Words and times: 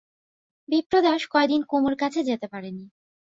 বিপ্রদাস 0.69 1.21
কয়দিন 1.33 1.61
কুমুর 1.63 1.95
কাছে 1.95 2.19
যেতে 2.23 2.47
পারে 2.47 2.69
নি। 2.71 2.85